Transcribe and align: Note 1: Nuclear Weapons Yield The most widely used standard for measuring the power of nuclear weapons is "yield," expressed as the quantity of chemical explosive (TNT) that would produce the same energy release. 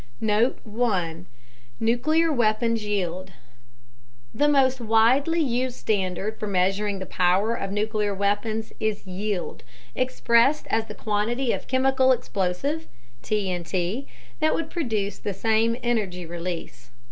Note 0.19 0.57
1: 0.63 1.27
Nuclear 1.79 2.31
Weapons 2.33 2.83
Yield 2.83 3.33
The 4.33 4.47
most 4.47 4.81
widely 4.81 5.41
used 5.41 5.75
standard 5.77 6.39
for 6.39 6.47
measuring 6.47 6.97
the 6.97 7.05
power 7.05 7.53
of 7.53 7.71
nuclear 7.71 8.11
weapons 8.11 8.73
is 8.79 9.05
"yield," 9.05 9.61
expressed 9.93 10.65
as 10.71 10.85
the 10.85 10.95
quantity 10.95 11.51
of 11.53 11.67
chemical 11.67 12.11
explosive 12.11 12.87
(TNT) 13.21 14.07
that 14.39 14.55
would 14.55 14.71
produce 14.71 15.19
the 15.19 15.35
same 15.35 15.77
energy 15.83 16.25
release. 16.25 16.89